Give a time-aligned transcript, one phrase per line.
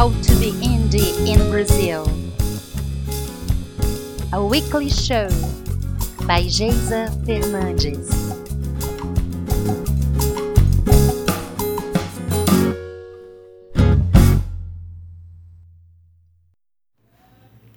[0.00, 2.08] How to be indie in Brazil.
[4.32, 5.28] A weekly show
[6.26, 8.08] by Geisa Fernandes.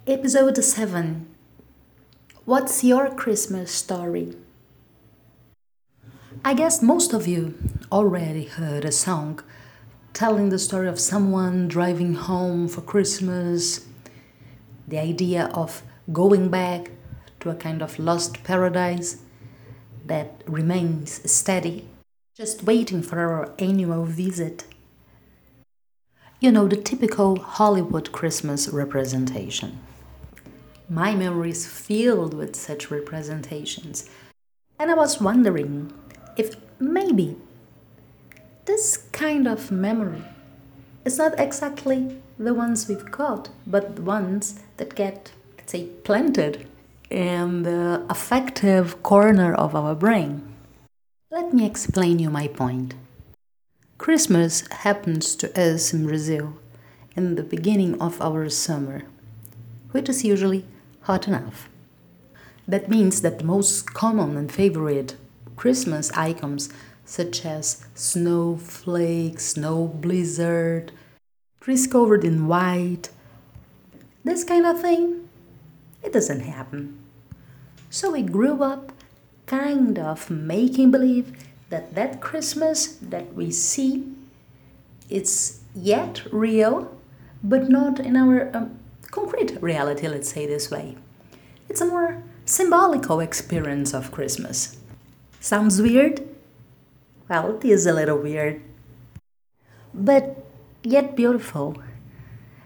[0.06, 1.26] Episode 7
[2.46, 4.34] What's your Christmas story?
[6.42, 7.52] I guess most of you
[7.92, 9.40] already heard a song
[10.14, 13.84] telling the story of someone driving home for Christmas,
[14.86, 16.92] the idea of going back
[17.40, 19.20] to a kind of lost paradise
[20.06, 21.88] that remains steady,
[22.36, 24.64] just waiting for our annual visit.
[26.38, 29.80] You know, the typical Hollywood Christmas representation.
[30.88, 34.08] My memory is filled with such representations,
[34.78, 35.92] and I was wondering
[36.36, 37.36] if maybe
[38.64, 40.22] this kind of memory
[41.04, 46.66] is not exactly the ones we've got, but the ones that get, let's say, planted
[47.10, 50.42] in the affective corner of our brain.
[51.30, 52.94] Let me explain you my point.
[53.98, 56.54] Christmas happens to us in Brazil
[57.16, 59.02] in the beginning of our summer,
[59.92, 60.64] which is usually
[61.02, 61.68] hot enough.
[62.66, 65.16] That means that the most common and favorite
[65.56, 66.70] Christmas icons,
[67.04, 70.92] such as snowflake, snow blizzard,
[71.60, 73.10] trees covered in white,
[74.24, 75.28] this kind of thing,
[76.02, 76.98] it doesn't happen.
[77.90, 78.92] So we grew up
[79.46, 81.36] kind of making believe
[81.70, 84.14] that that Christmas that we see
[85.10, 86.96] it's yet real,
[87.42, 88.78] but not in our um,
[89.10, 90.96] concrete reality, let's say this way.
[91.68, 94.76] It's a more symbolical experience of Christmas.
[95.40, 96.22] Sounds weird?
[97.28, 98.60] Well, it is a little weird,
[99.94, 100.44] but
[100.82, 101.82] yet beautiful.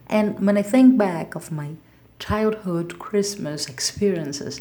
[0.08, 1.76] And when I think back of my
[2.18, 4.60] childhood Christmas experiences,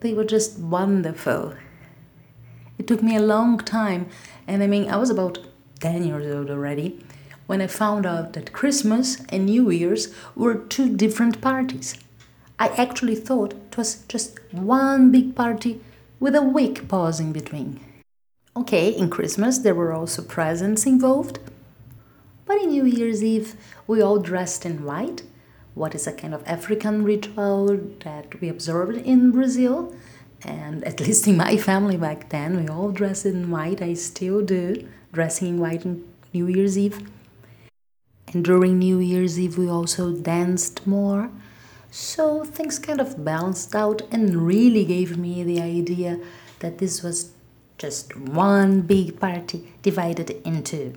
[0.00, 1.54] they were just wonderful.
[2.78, 4.08] It took me a long time,
[4.46, 5.38] and I mean, I was about
[5.80, 7.04] 10 years old already
[7.48, 11.96] when I found out that Christmas and New Year's were two different parties.
[12.60, 15.80] I actually thought it was just one big party
[16.20, 17.80] with a week pause in between.
[18.56, 21.38] Okay, in Christmas there were also presents involved,
[22.46, 23.54] but in New Year's Eve
[23.86, 25.22] we all dressed in white,
[25.74, 29.94] what is a kind of African ritual that we observed in Brazil,
[30.42, 33.80] and at least in my family back then we all dressed in white.
[33.80, 37.08] I still do, dressing in white on New Year's Eve.
[38.32, 41.30] And during New Year's Eve we also danced more.
[41.92, 46.18] So things kind of balanced out and really gave me the idea
[46.58, 47.30] that this was
[47.80, 50.94] just one big party divided into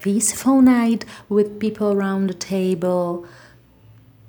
[0.00, 3.26] peaceful night with people around the table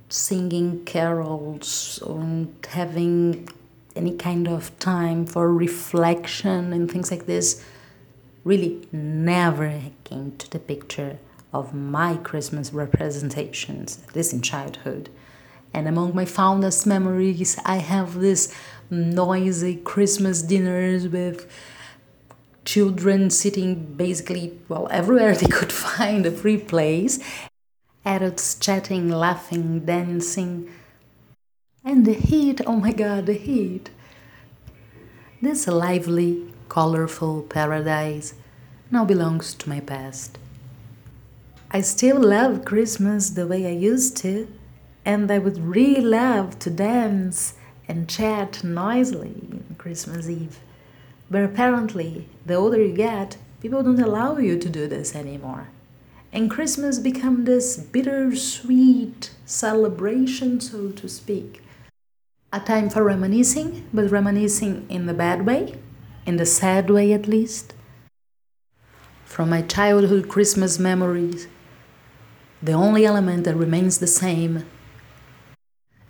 [0.09, 3.47] singing carols and having
[3.95, 7.63] any kind of time for reflection and things like this
[8.43, 11.17] really never came to the picture
[11.53, 15.09] of my Christmas representations, at least in childhood.
[15.73, 18.53] And among my fondest memories, I have this
[18.89, 21.49] noisy Christmas dinners with
[22.65, 27.19] children sitting basically, well, everywhere they could find a free place,
[28.03, 30.69] adults chatting, laughing, dancing.
[31.83, 33.91] And the heat, oh my god, the heat.
[35.41, 38.33] This lively, colorful paradise
[38.89, 40.37] now belongs to my past.
[41.71, 44.47] I still love Christmas the way I used to,
[45.03, 47.53] and I would really love to dance
[47.87, 50.59] and chat noisily on Christmas Eve.
[51.29, 55.67] But apparently, the older you get, people don't allow you to do this anymore.
[56.31, 61.63] And Christmas become this bittersweet celebration, so to speak.
[62.51, 65.75] A time for reminiscing, but reminiscing in the bad way,
[66.25, 67.73] in the sad way at least.
[69.25, 71.47] From my childhood Christmas memories,
[72.61, 74.65] the only element that remains the same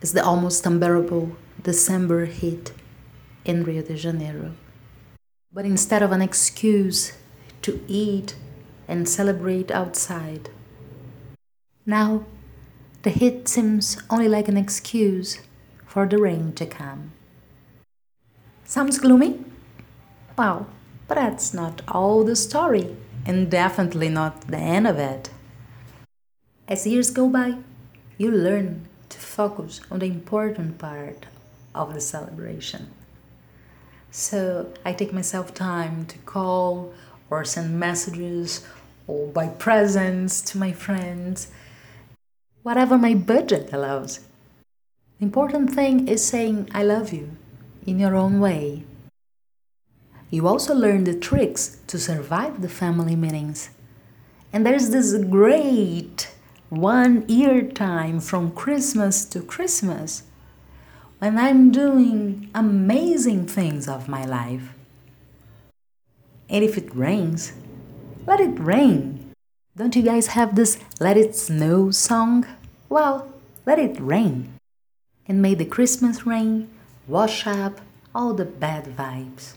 [0.01, 1.35] is the almost unbearable
[1.65, 2.73] December heat
[3.43, 4.51] in Rio de Janeiro.
[5.51, 7.13] But instead of an excuse
[7.63, 8.35] to eat
[8.87, 10.51] and celebrate outside.
[11.83, 12.25] Now,
[13.01, 15.39] the heat seems only like an excuse
[15.87, 17.13] for the rain to come.
[18.65, 19.43] Sounds gloomy?
[20.37, 20.67] Well,
[21.07, 22.95] but that's not all the story,
[23.25, 25.31] and definitely not the end of it.
[26.67, 27.57] As years go by,
[28.19, 31.25] you learn to focus on the important part
[31.75, 32.91] of the celebration.
[34.11, 36.93] So I take myself time to call
[37.29, 38.65] or send messages
[39.07, 41.51] or buy presents to my friends,
[42.63, 44.21] whatever my budget allows.
[45.19, 47.31] The important thing is saying I love you
[47.85, 48.83] in your own way.
[50.29, 53.69] You also learn the tricks to survive the family meetings.
[54.51, 56.31] And there's this great
[56.69, 60.23] one year time from Christmas to Christmas
[61.19, 64.73] when I'm doing amazing things of my life.
[66.49, 67.53] And if it rains,
[68.27, 69.31] let it rain.
[69.77, 72.45] Don't you guys have this Let It Snow song?
[72.89, 73.33] Well,
[73.65, 74.53] let it rain.
[75.27, 76.69] And may the Christmas rain
[77.07, 77.81] wash up
[78.13, 79.53] all the bad vibes.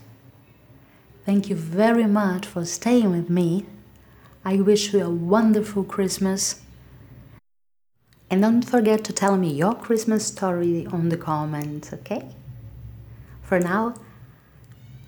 [1.25, 3.67] Thank you very much for staying with me.
[4.45, 6.63] I wish you a wonderful Christmas.
[8.31, 12.29] And don't forget to tell me your Christmas story on the comments, okay?
[13.43, 13.95] For now,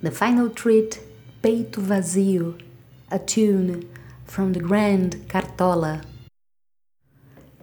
[0.01, 1.01] the final treat,
[1.43, 2.59] Peito Vazio,
[3.11, 3.89] a tune
[4.25, 6.03] from the grand Cartola.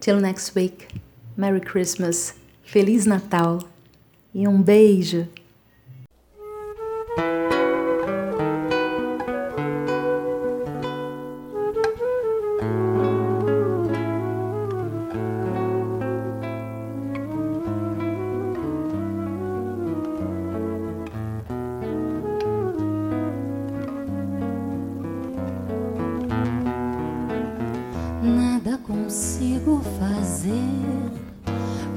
[0.00, 0.92] Till next week,
[1.36, 3.66] Merry Christmas, Feliz Natal
[4.32, 5.26] e um beijo!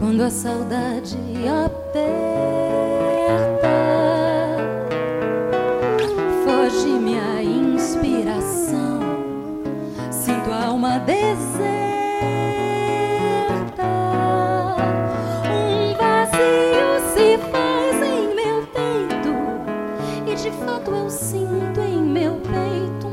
[0.01, 1.15] Quando a saudade
[1.48, 2.09] aperta.
[6.44, 9.00] Foge minha inspiração,
[10.09, 11.21] sinto a alma deserta.
[15.45, 19.36] Um vazio se faz em meu peito,
[20.25, 23.11] e de fato eu sinto em meu peito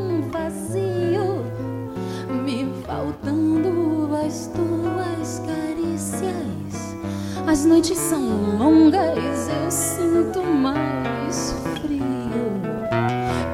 [7.59, 8.21] As noites são
[8.57, 12.63] longas, eu sinto mais frio.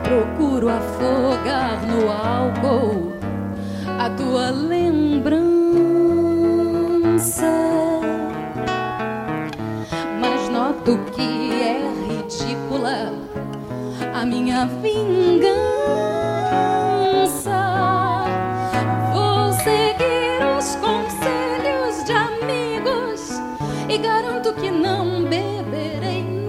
[0.03, 3.15] Procuro afogar no álcool
[3.99, 5.41] a tua lembrança.
[10.21, 13.11] Mas noto que é ridícula
[14.13, 16.04] a minha vingança.
[23.95, 26.44] E garanto que não beberei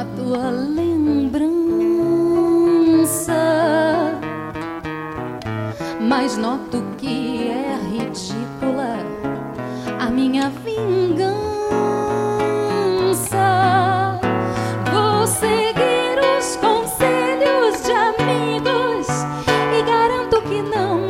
[0.00, 1.60] a tua lembrança.
[6.00, 8.96] Mas noto que é ridícula
[9.98, 11.38] a minha vingança.
[14.90, 19.06] Vou seguir os conselhos de amigos
[19.78, 21.09] e garanto que não